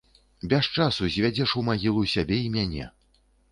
Без 0.53 0.69
часу 0.77 1.09
звядзеш 1.17 1.53
у 1.61 1.63
магілу 1.69 2.03
сябе 2.15 2.43
і 2.49 2.51
мяне. 2.59 2.91